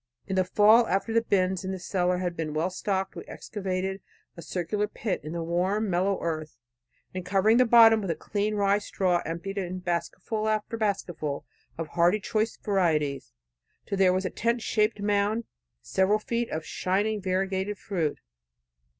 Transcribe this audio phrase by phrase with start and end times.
[0.25, 4.01] In the fall after the bins in the cellar had been well stocked, we excavated
[4.35, 6.57] a circular pit in the warm, mellow earth,
[7.13, 11.45] and covering the bottom with clean rye straw, emptied in basketful after basketful
[11.77, 13.31] of hardy choice varieties,
[13.85, 15.43] till there was a tent shaped mound
[15.83, 18.17] several feet high of shining variegated fruit.